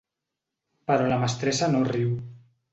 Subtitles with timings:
[0.87, 2.19] Però la mestressa no riu.